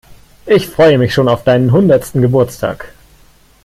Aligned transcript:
Ich 0.47 0.65
freue 0.67 0.97
mich 0.97 1.13
schon 1.13 1.27
auf 1.27 1.43
deinen 1.43 1.71
hundertsten 1.71 2.23
Geburtstag. 2.23 2.91